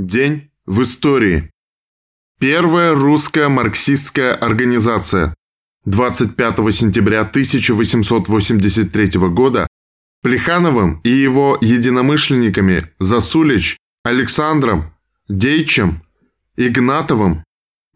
День 0.00 0.50
в 0.64 0.82
истории. 0.82 1.50
Первая 2.38 2.94
русская 2.94 3.48
марксистская 3.50 4.34
организация. 4.34 5.34
25 5.84 6.56
сентября 6.74 7.20
1883 7.20 9.18
года 9.28 9.66
Плехановым 10.22 11.00
и 11.04 11.10
его 11.10 11.58
единомышленниками 11.60 12.90
Засулич, 12.98 13.76
Александром, 14.02 14.94
Дейчем, 15.28 16.02
Игнатовым 16.56 17.44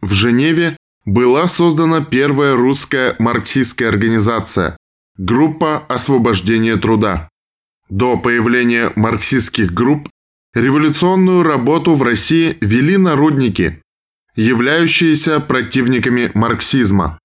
в 0.02 0.12
Женеве 0.12 0.76
была 1.06 1.48
создана 1.48 2.04
первая 2.04 2.54
русская 2.54 3.16
марксистская 3.18 3.88
организация– 3.88 4.76
Группа 5.16 5.78
освобождения 5.78 6.76
труда. 6.76 7.30
До 7.88 8.18
появления 8.18 8.92
марксистских 8.94 9.72
групп 9.72 10.10
революционную 10.54 11.42
работу 11.42 11.94
в 11.94 12.02
России 12.02 12.56
вели 12.60 12.96
народники, 12.96 13.82
являющиеся 14.36 15.40
противниками 15.40 16.30
марксизма. 16.34 17.18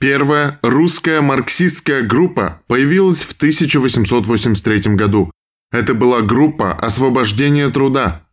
Первая 0.00 0.58
русская 0.62 1.20
марксистская 1.20 2.02
группа 2.02 2.62
появилась 2.66 3.20
в 3.20 3.32
1883 3.32 4.94
году. 4.96 5.30
Это 5.70 5.94
была 5.94 6.20
группа 6.20 6.72
освобождения 6.72 7.70
труда, 7.70 8.26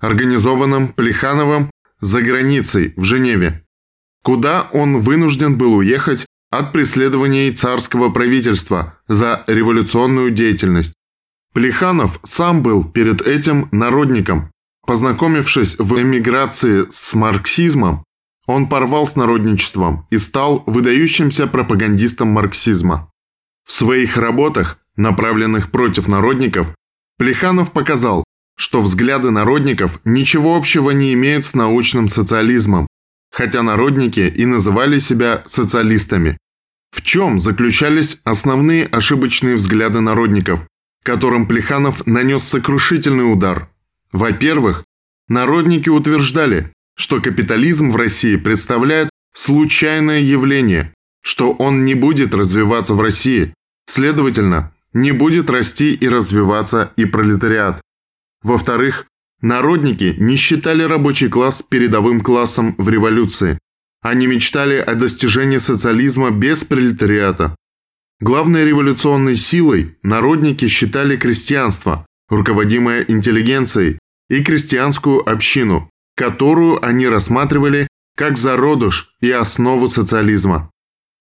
организованным 0.00 0.88
Плехановым 0.88 1.70
за 2.00 2.20
границей 2.20 2.92
в 2.96 3.04
Женеве, 3.04 3.64
куда 4.22 4.68
он 4.72 5.00
вынужден 5.00 5.56
был 5.56 5.76
уехать 5.76 6.26
от 6.50 6.72
преследований 6.72 7.50
царского 7.52 8.10
правительства 8.10 8.98
за 9.08 9.44
революционную 9.46 10.30
деятельность. 10.30 10.94
Плеханов 11.54 12.18
сам 12.24 12.62
был 12.62 12.82
перед 12.82 13.22
этим 13.22 13.68
народником. 13.70 14.50
Познакомившись 14.86 15.76
в 15.78 16.02
эмиграции 16.02 16.86
с 16.90 17.14
марксизмом, 17.14 18.02
он 18.46 18.68
порвал 18.68 19.06
с 19.06 19.14
народничеством 19.14 20.06
и 20.10 20.18
стал 20.18 20.64
выдающимся 20.66 21.46
пропагандистом 21.46 22.28
марксизма. 22.28 23.08
В 23.66 23.72
своих 23.72 24.16
работах, 24.16 24.78
направленных 24.96 25.70
против 25.70 26.08
народников, 26.08 26.74
Плеханов 27.18 27.70
показал, 27.70 28.24
что 28.56 28.82
взгляды 28.82 29.30
народников 29.30 30.00
ничего 30.04 30.56
общего 30.56 30.90
не 30.90 31.14
имеют 31.14 31.46
с 31.46 31.54
научным 31.54 32.08
социализмом, 32.08 32.88
хотя 33.30 33.62
народники 33.62 34.20
и 34.20 34.44
называли 34.44 34.98
себя 34.98 35.44
социалистами. 35.46 36.36
В 36.90 37.00
чем 37.02 37.38
заключались 37.38 38.18
основные 38.24 38.86
ошибочные 38.86 39.54
взгляды 39.54 40.00
народников, 40.00 40.66
которым 41.04 41.46
Плеханов 41.46 42.06
нанес 42.06 42.42
сокрушительный 42.42 43.32
удар. 43.32 43.68
Во-первых, 44.10 44.84
народники 45.28 45.88
утверждали, 45.88 46.72
что 46.96 47.20
капитализм 47.20 47.90
в 47.90 47.96
России 47.96 48.36
представляет 48.36 49.10
случайное 49.34 50.20
явление, 50.20 50.92
что 51.22 51.52
он 51.52 51.84
не 51.84 51.94
будет 51.94 52.34
развиваться 52.34 52.94
в 52.94 53.00
России, 53.00 53.52
следовательно, 53.86 54.72
не 54.92 55.12
будет 55.12 55.50
расти 55.50 55.92
и 55.92 56.08
развиваться 56.08 56.92
и 56.96 57.04
пролетариат. 57.04 57.80
Во-вторых, 58.42 59.06
народники 59.40 60.14
не 60.18 60.36
считали 60.36 60.84
рабочий 60.84 61.28
класс 61.28 61.62
передовым 61.62 62.20
классом 62.20 62.74
в 62.78 62.88
революции. 62.88 63.58
Они 64.00 64.26
мечтали 64.26 64.76
о 64.76 64.94
достижении 64.94 65.58
социализма 65.58 66.30
без 66.30 66.64
пролетариата. 66.64 67.56
Главной 68.20 68.64
революционной 68.64 69.36
силой 69.36 69.96
народники 70.02 70.68
считали 70.68 71.16
крестьянство, 71.16 72.06
руководимое 72.28 73.04
интеллигенцией, 73.08 73.98
и 74.30 74.42
крестьянскую 74.42 75.28
общину, 75.28 75.90
которую 76.16 76.84
они 76.84 77.08
рассматривали 77.08 77.88
как 78.16 78.38
зародыш 78.38 79.14
и 79.20 79.30
основу 79.30 79.88
социализма. 79.88 80.70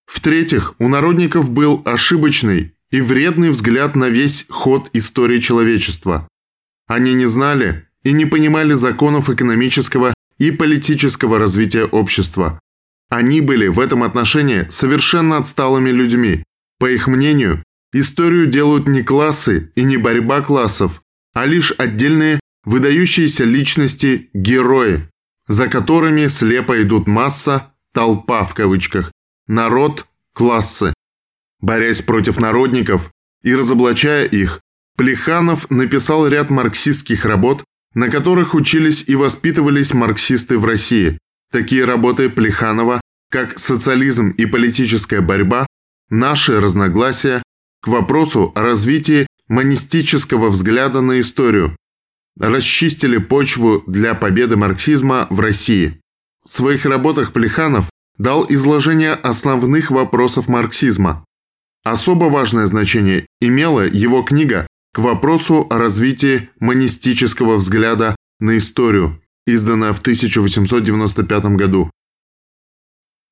В-третьих, 0.06 0.76
у 0.80 0.88
народников 0.88 1.50
был 1.50 1.82
ошибочный 1.86 2.74
и 2.92 3.02
вредный 3.02 3.50
взгляд 3.50 3.96
на 3.96 4.10
весь 4.10 4.46
ход 4.50 4.90
истории 4.94 5.40
человечества. 5.40 6.28
Они 6.88 7.14
не 7.16 7.26
знали 7.26 7.88
и 8.04 8.12
не 8.12 8.26
понимали 8.26 8.74
законов 8.74 9.30
экономического 9.30 10.14
и 10.38 10.52
политического 10.52 11.40
развития 11.40 11.86
общества. 11.86 12.60
Они 13.10 13.42
были 13.42 13.68
в 13.68 13.80
этом 13.80 14.04
отношении 14.04 14.68
совершенно 14.70 15.38
отсталыми 15.38 15.90
людьми, 15.90 16.44
по 16.84 16.92
их 16.92 17.08
мнению, 17.08 17.64
историю 17.94 18.48
делают 18.48 18.90
не 18.90 19.04
классы 19.04 19.72
и 19.74 19.86
не 19.86 19.96
борьба 19.96 20.42
классов, 20.42 21.02
а 21.34 21.46
лишь 21.46 21.72
отдельные 21.78 22.42
выдающиеся 22.66 23.46
личности– 23.46 24.30
герои, 24.34 25.08
за 25.48 25.70
которыми 25.70 26.28
слепо 26.28 26.84
идут 26.84 27.08
масса, 27.08 27.72
толпа 27.94 28.44
в 28.44 28.54
кавычках, 28.54 29.14
народ, 29.48 30.06
классы. 30.34 30.94
Борясь 31.62 32.02
против 32.02 32.38
народников 32.38 33.12
и 33.44 33.56
разоблачая 33.56 34.26
их, 34.26 34.60
Плеханов 34.98 35.72
написал 35.72 36.28
ряд 36.28 36.50
марксистских 36.50 37.24
работ, 37.24 37.64
на 37.94 38.10
которых 38.10 38.56
учились 38.56 39.06
и 39.08 39.16
воспитывались 39.16 39.94
марксисты 39.94 40.58
в 40.58 40.66
России. 40.66 41.18
Такие 41.50 41.86
работы 41.86 42.28
Плеханова, 42.28 43.00
как 43.32 43.58
«Социализм 43.58 44.32
и 44.32 44.46
политическая 44.46 45.22
борьба», 45.22 45.66
наши 46.10 46.60
разногласия 46.60 47.44
к 47.82 47.88
вопросу 47.88 48.52
о 48.56 48.62
развитии 48.62 49.28
монистического 49.48 50.50
взгляда 50.50 51.02
на 51.02 51.20
историю, 51.20 51.76
расчистили 52.40 53.18
почву 53.18 53.84
для 53.88 54.16
победы 54.16 54.56
марксизма 54.56 55.28
в 55.30 55.40
России. 55.40 56.00
В 56.46 56.52
своих 56.52 56.86
работах 56.86 57.34
Плеханов 57.34 57.90
дал 58.18 58.46
изложение 58.50 59.14
основных 59.14 59.92
вопросов 59.92 60.48
марксизма. 60.48 61.26
Особо 61.84 62.26
важное 62.26 62.68
значение 62.68 63.26
имела 63.42 63.82
его 63.82 64.24
книга 64.24 64.68
к 64.94 65.00
вопросу 65.00 65.68
о 65.70 65.78
развитии 65.78 66.50
монистического 66.60 67.56
взгляда 67.56 68.16
на 68.40 68.58
историю, 68.58 69.22
изданная 69.46 69.94
в 69.94 70.00
1895 70.00 71.46
году. 71.58 71.90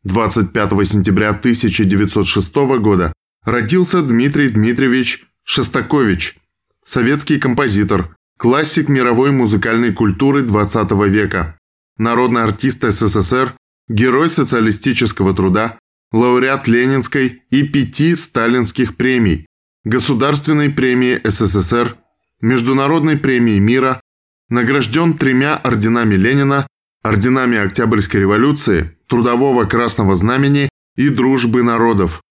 25 0.03 0.87
сентября 0.87 1.29
1906 1.29 2.55
года 2.79 3.13
родился 3.43 4.01
Дмитрий 4.01 4.49
Дмитриевич 4.49 5.27
Шостакович, 5.43 6.39
советский 6.83 7.37
композитор, 7.37 8.15
классик 8.39 8.89
мировой 8.89 9.29
музыкальной 9.31 9.93
культуры 9.93 10.43
XX 10.43 11.07
века, 11.07 11.59
народный 11.97 12.43
артист 12.43 12.83
СССР, 12.83 13.53
герой 13.87 14.29
социалистического 14.31 15.35
труда, 15.35 15.77
лауреат 16.11 16.67
Ленинской 16.67 17.43
и 17.51 17.61
пяти 17.67 18.15
сталинских 18.15 18.97
премий, 18.97 19.45
Государственной 19.83 20.71
премии 20.71 21.21
СССР, 21.23 21.97
Международной 22.41 23.17
премии 23.17 23.59
мира, 23.59 24.01
награжден 24.49 25.13
тремя 25.13 25.57
орденами 25.57 26.15
Ленина, 26.15 26.65
орденами 27.03 27.57
Октябрьской 27.57 28.21
революции, 28.21 28.97
Трудового 29.07 29.65
Красного 29.65 30.15
Знамени 30.15 30.69
и 30.95 31.09
Дружбы 31.09 31.63
народов. 31.63 32.21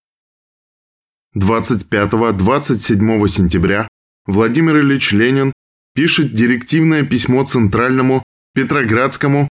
25-27 1.35 3.27
сентября 3.27 3.87
Владимир 4.25 4.79
Ильич 4.79 5.11
Ленин 5.11 5.53
пишет 5.93 6.33
директивное 6.33 7.05
письмо 7.05 7.43
Центральному, 7.45 8.23
Петроградскому 8.53 9.47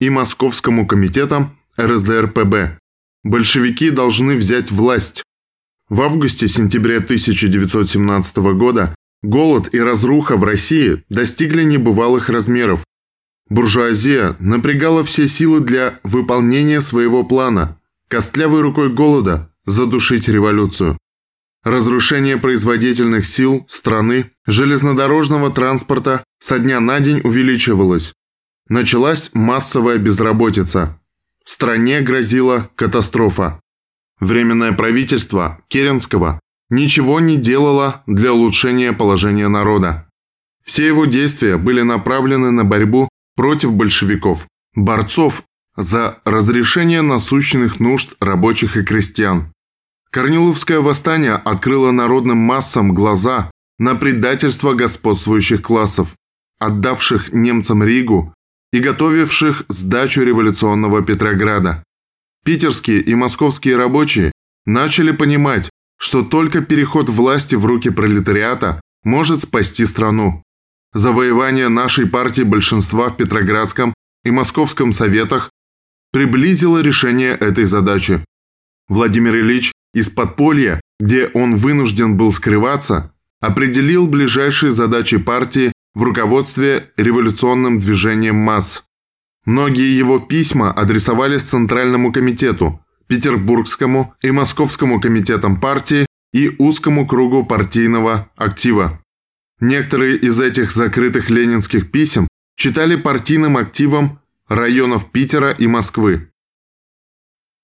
и 0.00 0.10
Московскому 0.10 0.86
комитетам 0.86 1.58
РСДРПБ. 1.78 2.78
Большевики 3.24 3.90
должны 3.90 4.36
взять 4.36 4.70
власть. 4.70 5.22
В 5.88 6.02
августе-сентябре 6.02 6.98
1917 6.98 8.36
года 8.36 8.94
голод 9.22 9.72
и 9.74 9.80
разруха 9.80 10.36
в 10.36 10.44
России 10.44 11.04
достигли 11.08 11.64
небывалых 11.64 12.28
размеров. 12.28 12.84
Буржуазия 13.48 14.36
напрягала 14.40 15.04
все 15.04 15.28
силы 15.28 15.60
для 15.60 16.00
выполнения 16.02 16.80
своего 16.80 17.24
плана– 17.24 17.78
костлявой 18.08 18.62
рукой 18.62 18.92
голода 18.92 19.50
задушить 19.66 20.28
революцию. 20.28 20.98
Разрушение 21.62 22.36
производительных 22.36 23.24
сил 23.24 23.66
страны, 23.68 24.30
железнодорожного 24.46 25.50
транспорта 25.50 26.22
со 26.38 26.58
дня 26.58 26.80
на 26.80 27.00
день 27.00 27.20
увеличивалось. 27.24 28.12
Началась 28.68 29.30
массовая 29.32 29.98
безработица. 29.98 31.00
В 31.44 31.50
стране 31.50 32.00
грозила 32.02 32.70
катастрофа. 32.76 33.60
Временное 34.20 34.72
правительство 34.72 35.62
Керенского 35.68 36.40
ничего 36.70 37.20
не 37.20 37.36
делало 37.36 38.02
для 38.06 38.32
улучшения 38.32 38.92
положения 38.92 39.48
народа. 39.48 40.08
Все 40.64 40.86
его 40.86 41.04
действия 41.04 41.58
были 41.58 41.82
направлены 41.82 42.50
на 42.50 42.64
борьбу 42.64 43.08
против 43.36 43.72
большевиков, 43.72 44.46
борцов 44.74 45.42
за 45.76 46.20
разрешение 46.24 47.02
насущных 47.02 47.80
нужд 47.80 48.14
рабочих 48.20 48.76
и 48.76 48.84
крестьян. 48.84 49.52
Корниловское 50.10 50.80
восстание 50.80 51.34
открыло 51.34 51.90
народным 51.90 52.38
массам 52.38 52.94
глаза 52.94 53.50
на 53.78 53.96
предательство 53.96 54.74
господствующих 54.74 55.62
классов, 55.62 56.14
отдавших 56.60 57.32
немцам 57.32 57.82
Ригу, 57.82 58.32
и 58.72 58.80
готовивших 58.80 59.64
сдачу 59.68 60.22
революционного 60.22 61.02
Петрограда. 61.02 61.84
Питерские 62.44 63.00
и 63.00 63.14
московские 63.14 63.76
рабочие 63.76 64.32
начали 64.66 65.10
понимать, 65.10 65.70
что 65.96 66.22
только 66.22 66.60
переход 66.60 67.08
власти 67.08 67.54
в 67.54 67.64
руки 67.64 67.90
пролетариата 67.90 68.80
может 69.02 69.42
спасти 69.42 69.86
страну. 69.86 70.43
Завоевание 70.94 71.68
нашей 71.68 72.06
партии 72.06 72.42
большинства 72.42 73.10
в 73.10 73.16
Петроградском 73.16 73.94
и 74.24 74.30
Московском 74.30 74.92
советах 74.92 75.50
приблизило 76.12 76.78
решение 76.78 77.32
этой 77.32 77.64
задачи. 77.64 78.24
Владимир 78.88 79.36
Ильич 79.36 79.72
из 79.92 80.08
подполья, 80.08 80.80
где 81.00 81.26
он 81.34 81.56
вынужден 81.56 82.16
был 82.16 82.32
скрываться, 82.32 83.12
определил 83.40 84.06
ближайшие 84.06 84.70
задачи 84.70 85.18
партии 85.18 85.72
в 85.94 86.02
руководстве 86.04 86.92
революционным 86.96 87.80
движением 87.80 88.36
масс. 88.36 88.84
Многие 89.44 89.98
его 89.98 90.20
письма 90.20 90.72
адресовались 90.72 91.42
Центральному 91.42 92.12
комитету, 92.12 92.80
Петербургскому 93.08 94.14
и 94.22 94.30
Московскому 94.30 95.00
комитетам 95.00 95.60
партии 95.60 96.06
и 96.32 96.54
узкому 96.58 97.04
кругу 97.04 97.44
партийного 97.44 98.30
актива. 98.36 99.00
Некоторые 99.60 100.16
из 100.16 100.40
этих 100.40 100.72
закрытых 100.72 101.30
ленинских 101.30 101.90
писем 101.90 102.28
читали 102.56 102.96
партийным 102.96 103.56
активом 103.56 104.20
районов 104.48 105.10
Питера 105.10 105.52
и 105.52 105.66
Москвы. 105.66 106.30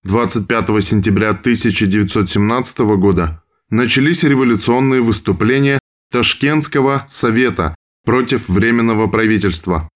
25 0.04 0.66
сентября 0.82 1.30
1917 1.30 2.78
года 2.96 3.42
начались 3.68 4.22
революционные 4.22 5.02
выступления 5.02 5.78
Ташкентского 6.10 7.06
совета 7.10 7.74
против 8.04 8.48
Временного 8.48 9.08
правительства. 9.08 9.88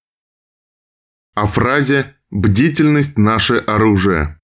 О 1.35 1.47
фразе 1.47 2.15
«бдительность– 2.31 3.17
наше 3.19 3.57
оружие». 3.57 4.39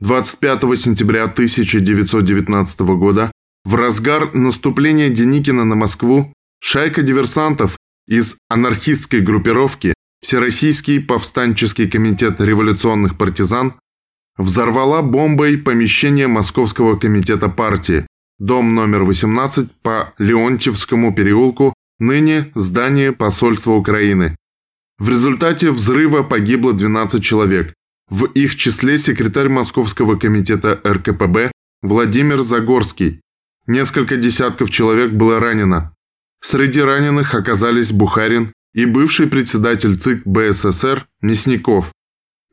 25 0.00 0.60
сентября 0.78 1.24
1919 1.24 2.80
года 2.80 3.32
в 3.64 3.74
разгар 3.74 4.32
наступления 4.34 5.10
Деникина 5.10 5.64
на 5.64 5.74
Москву 5.74 6.32
шайка 6.60 7.02
диверсантов 7.02 7.76
из 8.06 8.36
анархистской 8.48 9.20
группировки 9.20 9.94
Всероссийский 10.20 11.00
повстанческий 11.00 11.88
комитет 11.88 12.40
революционных 12.40 13.16
партизан 13.16 13.74
взорвала 14.36 15.00
бомбой 15.02 15.58
помещение 15.58 16.26
Московского 16.26 16.96
комитета 16.96 17.48
партии, 17.48 18.06
дом 18.38 18.74
номер 18.74 19.04
18 19.04 19.70
по 19.82 20.12
Леонтьевскому 20.18 21.14
переулку, 21.14 21.72
ныне 21.98 22.50
здание 22.54 23.12
посольства 23.12 23.72
Украины. 23.72 24.36
В 24.98 25.08
результате 25.08 25.70
взрыва 25.70 26.22
погибло 26.22 26.72
12 26.72 27.22
человек, 27.22 27.74
в 28.10 28.24
их 28.24 28.56
числе 28.56 28.98
секретарь 28.98 29.48
Московского 29.48 30.16
комитета 30.16 30.80
РКПБ 30.84 31.52
Владимир 31.82 32.42
Загорский. 32.42 33.20
Несколько 33.66 34.16
десятков 34.16 34.70
человек 34.70 35.12
было 35.12 35.38
ранено. 35.38 35.94
Среди 36.40 36.80
раненых 36.80 37.34
оказались 37.34 37.92
Бухарин 37.92 38.52
и 38.74 38.84
бывший 38.84 39.26
председатель 39.26 39.98
ЦИК 39.98 40.26
БССР 40.26 41.06
Мясников. 41.20 41.92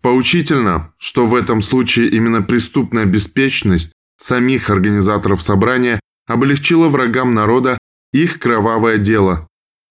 Поучительно, 0.01 0.93
что 0.97 1.25
в 1.25 1.35
этом 1.35 1.61
случае 1.61 2.09
именно 2.09 2.41
преступная 2.41 3.05
беспечность 3.05 3.91
самих 4.17 4.69
организаторов 4.69 5.41
собрания 5.41 5.99
облегчила 6.27 6.89
врагам 6.89 7.33
народа 7.33 7.77
их 8.11 8.39
кровавое 8.39 8.97
дело. 8.97 9.47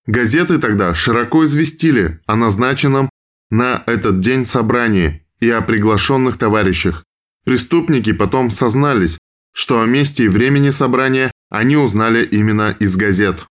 Газеты 0.06 0.58
тогда 0.58 0.94
широко 0.94 1.44
известили 1.44 2.20
о 2.26 2.36
назначенном 2.36 3.10
на 3.50 3.82
этот 3.86 4.20
день 4.20 4.46
собрании 4.46 5.26
и 5.40 5.50
о 5.50 5.60
приглашенных 5.62 6.38
товарищах. 6.38 7.04
Преступники 7.44 8.12
потом 8.12 8.50
сознались, 8.50 9.18
что 9.52 9.80
о 9.80 9.86
месте 9.86 10.24
и 10.24 10.28
времени 10.28 10.70
собрания 10.70 11.30
они 11.50 11.76
узнали 11.76 12.24
именно 12.24 12.76
из 12.78 12.96
газет. 12.96 13.46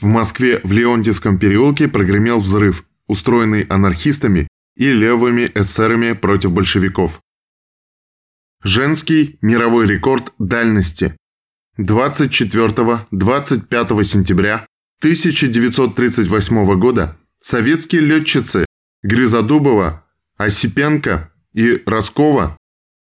В 0.00 0.06
Москве 0.06 0.60
в 0.62 0.70
Леонтьевском 0.70 1.40
переулке 1.40 1.88
прогремел 1.88 2.38
взрыв, 2.38 2.84
устроенный 3.08 3.62
анархистами 3.62 4.46
и 4.76 4.92
левыми 4.92 5.50
эсерами 5.54 6.12
против 6.12 6.52
большевиков. 6.52 7.20
Женский 8.62 9.38
мировой 9.42 9.86
рекорд 9.86 10.32
дальности. 10.38 11.16
24-25 11.78 14.04
сентября 14.04 14.66
1938 15.00 16.78
года 16.78 17.16
советские 17.40 18.02
летчицы 18.02 18.66
Гризодубова 19.02 20.04
Осипенко 20.36 21.32
и 21.54 21.82
Роскова 21.86 22.56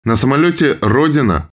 на 0.05 0.17
самолете 0.17 0.79
«Родина» 0.81 1.51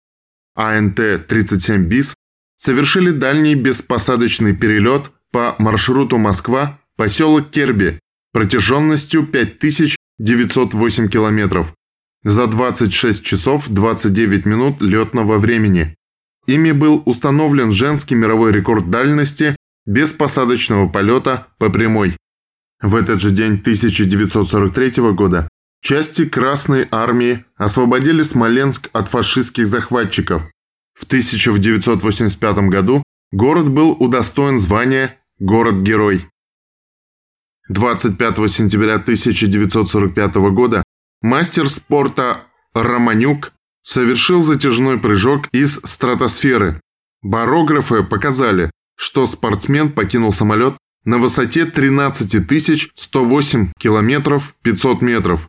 АНТ-37 0.57 1.79
БИС 1.79 2.13
совершили 2.57 3.11
дальний 3.11 3.55
беспосадочный 3.55 4.55
перелет 4.55 5.11
по 5.35 5.55
маршруту 5.59 6.17
Москва, 6.17 6.79
поселок 6.95 7.49
Керби, 7.49 7.99
протяженностью 8.31 9.27
5908 9.27 11.09
километров 11.09 11.73
за 12.23 12.47
26 12.47 13.21
часов 13.21 13.67
29 13.67 14.45
минут 14.45 14.81
летного 14.81 15.37
времени. 15.37 15.93
Ими 16.47 16.71
был 16.71 17.03
установлен 17.05 17.73
женский 17.73 18.15
мировой 18.15 18.53
рекорд 18.53 18.89
дальности 18.89 19.57
без 19.85 20.13
посадочного 20.13 20.87
полета 20.87 21.47
по 21.57 21.69
прямой. 21.69 22.15
В 22.81 22.95
этот 22.95 23.19
же 23.19 23.31
день 23.31 23.55
1943 23.55 25.11
года 25.11 25.49
Части 25.81 26.23
Красной 26.23 26.87
Армии 26.91 27.43
освободили 27.57 28.23
Смоленск 28.23 28.89
от 28.93 29.09
фашистских 29.09 29.67
захватчиков. 29.67 30.43
В 30.93 31.03
1985 31.03 32.69
году 32.69 33.03
город 33.33 33.69
был 33.69 33.91
удостоен 33.91 34.59
звания 34.59 35.19
«Город-герой». 35.39 36.27
25 37.69 38.35
сентября 38.51 38.95
1945 38.95 40.35
года 40.51 40.83
мастер 41.21 41.69
спорта 41.69 42.43
Романюк 42.73 43.51
совершил 43.83 44.43
затяжной 44.43 44.99
прыжок 44.99 45.47
из 45.51 45.79
стратосферы. 45.83 46.79
Барографы 47.21 48.03
показали, 48.03 48.71
что 48.95 49.25
спортсмен 49.27 49.91
покинул 49.91 50.33
самолет 50.33 50.77
на 51.05 51.17
высоте 51.17 51.65
13 51.65 52.45
108 52.95 53.71
километров 53.79 54.55
500 54.61 55.01
метров 55.01 55.47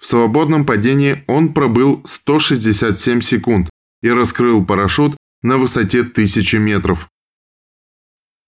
в 0.00 0.06
свободном 0.06 0.64
падении 0.64 1.22
он 1.26 1.52
пробыл 1.52 2.02
167 2.06 3.20
секунд 3.20 3.68
и 4.02 4.10
раскрыл 4.10 4.64
парашют 4.64 5.16
на 5.42 5.58
высоте 5.58 6.00
1000 6.00 6.58
метров. 6.58 7.08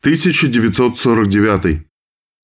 1949. 0.02 1.86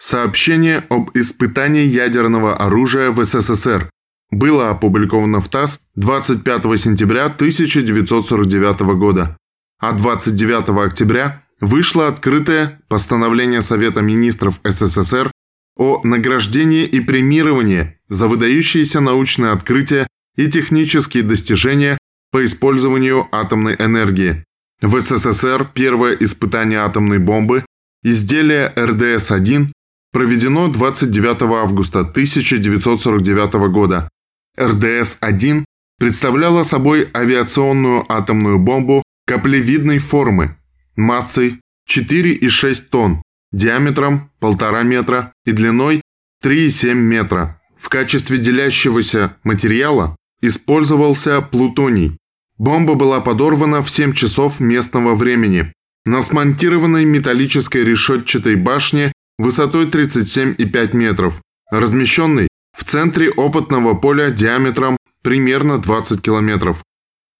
Сообщение 0.00 0.84
об 0.90 1.10
испытании 1.14 1.86
ядерного 1.86 2.56
оружия 2.56 3.10
в 3.10 3.24
СССР 3.24 3.90
было 4.30 4.70
опубликовано 4.70 5.40
в 5.40 5.48
ТАСС 5.48 5.80
25 5.96 6.62
сентября 6.80 7.24
1949 7.24 8.80
года, 8.96 9.36
а 9.80 9.92
29 9.92 10.68
октября 10.86 11.42
вышло 11.60 12.06
открытое 12.06 12.80
постановление 12.86 13.62
Совета 13.62 14.02
министров 14.02 14.60
СССР 14.62 15.32
о 15.76 16.00
награждении 16.04 16.84
и 16.84 17.00
премировании 17.00 17.98
за 18.08 18.28
выдающиеся 18.28 19.00
научные 19.00 19.50
открытия 19.50 20.06
и 20.36 20.48
технические 20.48 21.24
достижения 21.24 21.98
по 22.30 22.44
использованию 22.44 23.26
атомной 23.32 23.74
энергии. 23.74 24.44
В 24.80 25.00
СССР 25.00 25.68
первое 25.74 26.14
испытание 26.14 26.78
атомной 26.78 27.18
бомбы, 27.18 27.64
изделие 28.04 28.72
РДС-1, 28.76 29.72
проведено 30.12 30.68
29 30.68 31.42
августа 31.42 32.00
1949 32.00 33.70
года. 33.72 34.08
РДС-1 34.56 35.64
представляла 35.98 36.62
собой 36.62 37.08
авиационную 37.12 38.04
атомную 38.10 38.58
бомбу 38.58 39.02
каплевидной 39.26 39.98
формы 39.98 40.56
массой 40.96 41.60
4,6 41.88 42.82
тонн 42.90 43.22
диаметром 43.52 44.30
1,5 44.40 44.84
метра 44.84 45.32
и 45.44 45.52
длиной 45.52 46.02
3,7 46.44 46.94
метра. 46.94 47.60
В 47.76 47.88
качестве 47.88 48.38
делящегося 48.38 49.36
материала 49.42 50.16
использовался 50.40 51.40
плутоний. 51.40 52.16
Бомба 52.58 52.94
была 52.94 53.20
подорвана 53.20 53.82
в 53.82 53.90
7 53.90 54.14
часов 54.14 54.60
местного 54.60 55.14
времени 55.14 55.72
на 56.04 56.22
смонтированной 56.22 57.04
металлической 57.04 57.84
решетчатой 57.84 58.56
башне 58.56 59.12
высотой 59.38 59.86
37,5 59.86 60.96
метров, 60.96 61.40
размещенной 61.70 62.48
в 62.76 62.84
центре 62.84 63.30
опытного 63.30 63.94
поля 63.94 64.30
диаметром 64.30 64.96
примерно 65.22 65.78
20 65.78 66.20
километров. 66.20 66.82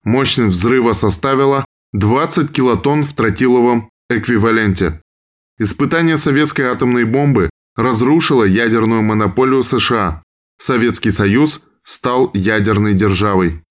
Мощность 0.05 0.57
взрыва 0.57 0.93
составила 0.93 1.65
20 1.93 2.53
килотонн 2.53 3.05
в 3.05 3.15
тротиловом 3.15 3.91
эквиваленте. 4.11 5.01
Испытание 5.59 6.19
советской 6.19 6.63
атомной 6.63 7.05
бомбы 7.05 7.51
разрушило 7.75 8.45
ядерную 8.45 9.03
монополию 9.03 9.65
США. 9.65 10.23
Советский 10.61 11.11
Союз 11.11 11.63
стал 11.85 12.31
ядерной 12.35 12.95
державой. 12.95 13.63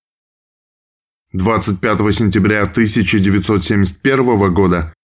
25 1.34 1.98
сентября 2.14 2.62
1971 2.62 4.54
года 4.54 4.94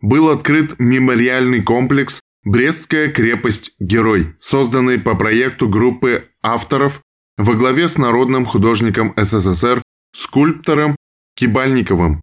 был 0.00 0.30
открыт 0.30 0.78
мемориальный 0.78 1.62
комплекс 1.62 2.18
«Брестская 2.44 3.10
крепость-герой», 3.10 4.36
созданный 4.40 4.98
по 4.98 5.14
проекту 5.14 5.68
группы 5.68 6.30
авторов 6.42 7.02
во 7.36 7.54
главе 7.54 7.90
с 7.90 7.98
народным 7.98 8.46
художником 8.46 9.12
СССР, 9.18 9.82
скульптором 10.14 10.96
Кибальниковым. 11.34 12.22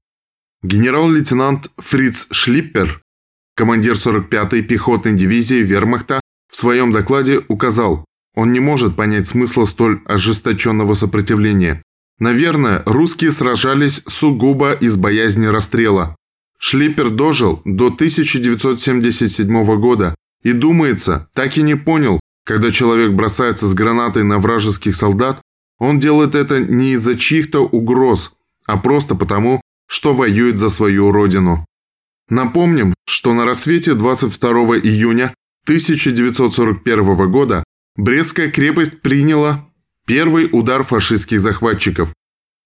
Генерал-лейтенант 0.63 1.69
Фриц 1.77 2.25
Шлиппер, 2.31 3.03
командир 3.55 3.93
45-й 3.93 4.63
пехотной 4.63 5.15
дивизии 5.15 5.62
вермахта, 5.62 6.22
в 6.51 6.55
своем 6.55 6.91
докладе 6.91 7.43
указал, 7.50 8.03
он 8.33 8.51
не 8.51 8.60
может 8.60 8.95
понять 8.95 9.27
смысла 9.27 9.67
столь 9.67 10.01
ожесточенного 10.05 10.95
сопротивления. 10.95 11.83
Наверное, 12.20 12.84
русские 12.86 13.32
сражались 13.32 14.01
сугубо 14.08 14.74
из 14.74 14.96
боязни 14.96 15.46
расстрела. 15.46 16.15
Шлиппер 16.60 17.10
дожил 17.10 17.62
до 17.65 17.88
1977 17.88 19.79
года 19.79 20.15
и, 20.43 20.53
думается, 20.53 21.29
так 21.34 21.58
и 21.58 21.62
не 21.62 21.75
понял, 21.75 22.20
когда 22.46 22.72
человек 22.72 23.12
бросается 23.12 23.67
с 23.67 23.74
гранатой 23.74 24.24
на 24.24 24.39
вражеских 24.39 24.96
солдат, 24.96 25.41
он 25.79 26.00
делает 26.00 26.36
это 26.36 26.60
не 26.60 26.93
из-за 26.93 27.17
чьих-то 27.17 27.65
угроз, 27.65 28.32
а 28.65 28.77
просто 28.77 29.15
потому, 29.15 29.62
что 29.88 30.13
воюет 30.13 30.58
за 30.58 30.70
свою 30.70 31.12
родину. 31.12 31.65
Напомним, 32.29 32.93
что 33.05 33.34
на 33.34 33.46
рассвете 33.46 33.96
22 33.96 34.50
июня 34.77 35.34
1941 35.65 37.32
года 37.32 37.63
Брестская 37.96 38.50
крепость 38.50 39.01
приняла 39.01 39.70
первый 40.05 40.50
удар 40.51 40.83
фашистских 40.83 41.41
захватчиков. 41.41 42.13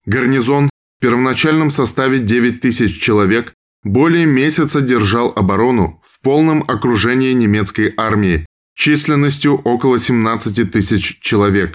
Гарнизон 0.05 0.69
в 0.69 1.01
первоначальном 1.01 1.71
составе 1.71 2.19
9 2.19 2.61
тысяч 2.61 2.99
человек 3.01 3.53
более 3.83 4.25
месяца 4.25 4.81
держал 4.81 5.31
оборону 5.35 6.01
в 6.05 6.21
полном 6.21 6.63
окружении 6.67 7.33
немецкой 7.33 7.93
армии 7.97 8.45
численностью 8.75 9.55
около 9.55 9.99
17 9.99 10.71
тысяч 10.71 11.19
человек. 11.21 11.73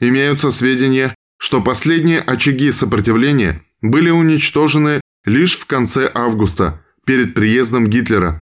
Имеются 0.00 0.50
сведения, 0.50 1.14
что 1.38 1.60
последние 1.60 2.20
очаги 2.20 2.72
сопротивления 2.72 3.62
были 3.82 4.10
уничтожены 4.10 5.00
лишь 5.24 5.56
в 5.56 5.66
конце 5.66 6.10
августа, 6.12 6.82
перед 7.04 7.34
приездом 7.34 7.88
Гитлера. 7.88 8.38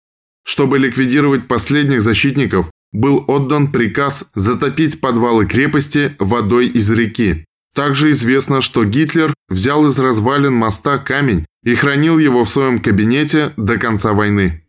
Чтобы 0.44 0.78
ликвидировать 0.78 1.49
последних 1.49 2.02
защитников, 2.02 2.70
был 2.94 3.24
отдан 3.26 3.70
приказ 3.70 4.24
затопить 4.34 5.00
подвалы 5.00 5.44
крепости 5.44 6.14
водой 6.18 6.68
из 6.68 6.90
реки. 6.90 7.44
Также 7.74 8.12
известно, 8.12 8.62
что 8.62 8.84
Гитлер 8.84 9.34
взял 9.48 9.86
из 9.88 9.98
развалин 9.98 10.54
моста 10.54 10.98
камень 10.98 11.44
и 11.64 11.74
хранил 11.74 12.18
его 12.18 12.44
в 12.44 12.50
своем 12.50 12.78
кабинете 12.78 13.52
до 13.56 13.78
конца 13.78 14.12
войны. 14.12 14.63